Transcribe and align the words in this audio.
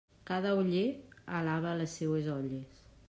Cada 0.29 0.53
oller 0.59 0.85
alaba 1.41 1.75
les 1.83 1.91
seues 1.99 2.27
olles. 2.41 2.81